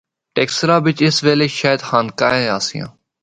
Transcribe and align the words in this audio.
ٹیکسلا 0.35 0.77
بچ 0.83 0.97
اُس 1.05 1.17
ویلے 1.25 1.47
شاید 1.59 1.79
خانقاہیں 1.87 2.49
آسیاں۔ 2.57 2.89